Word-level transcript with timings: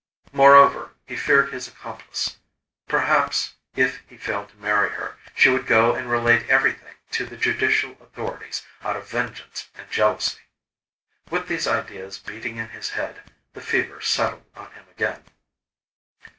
Moreover, 0.31 0.95
he 1.05 1.15
feared 1.15 1.53
his 1.53 1.67
accomplice; 1.67 2.37
perhaps, 2.87 3.53
if 3.75 3.99
he 4.07 4.17
failed 4.17 4.49
to 4.49 4.55
marry 4.55 4.89
her, 4.89 5.19
she 5.35 5.47
would 5.49 5.67
go 5.67 5.93
and 5.93 6.09
relate 6.09 6.49
everything 6.49 6.95
to 7.11 7.23
the 7.23 7.37
judicial 7.37 7.91
authorities 8.01 8.63
out 8.81 8.95
of 8.95 9.07
vengeance 9.07 9.69
and 9.75 9.87
jealousy. 9.91 10.39
With 11.29 11.47
these 11.47 11.67
ideas 11.67 12.17
beating 12.17 12.57
in 12.57 12.69
his 12.69 12.89
head 12.89 13.21
the 13.53 13.61
fever 13.61 14.01
settled 14.01 14.45
on 14.55 14.71
him 14.71 14.87
again. 14.89 15.23